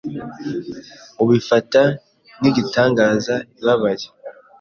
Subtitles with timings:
[1.23, 1.81] ubifata
[2.39, 4.07] nk’igitangaza ibabaye